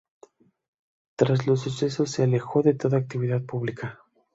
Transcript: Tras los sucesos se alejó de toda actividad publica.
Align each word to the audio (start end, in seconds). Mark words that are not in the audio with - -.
Tras 1.15 1.45
los 1.45 1.61
sucesos 1.61 2.09
se 2.09 2.23
alejó 2.23 2.63
de 2.63 2.73
toda 2.73 2.97
actividad 2.97 3.43
publica. 3.45 3.99